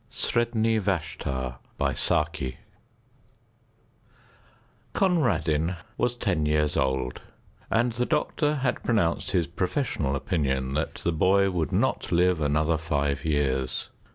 [0.09, 1.57] SREDNI VASHTAR
[4.93, 7.21] Conradin was ten years old,
[7.69, 12.79] and the doctor had pronounced his professional opinion that the boy would not live another
[12.79, 13.89] five years.